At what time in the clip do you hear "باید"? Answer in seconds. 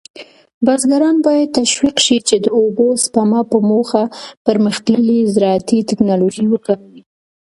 1.25-1.49